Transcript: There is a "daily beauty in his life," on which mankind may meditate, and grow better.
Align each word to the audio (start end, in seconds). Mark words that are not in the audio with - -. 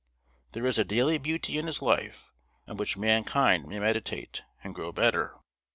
There 0.53 0.65
is 0.65 0.79
a 0.79 0.83
"daily 0.83 1.19
beauty 1.19 1.59
in 1.59 1.67
his 1.67 1.79
life," 1.79 2.31
on 2.67 2.77
which 2.77 2.97
mankind 2.97 3.67
may 3.67 3.77
meditate, 3.77 4.41
and 4.63 4.73
grow 4.73 4.91
better. 4.91 5.35